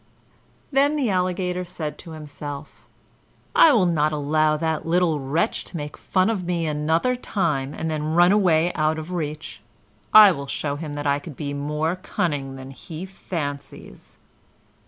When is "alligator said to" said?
1.11-2.13